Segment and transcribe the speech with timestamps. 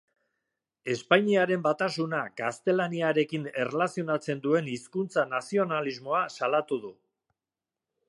[0.93, 6.95] Espainiaren batasuna gaztelaniarekin erlazionatzen duen hizkuntza-nazionalismoa salatu du.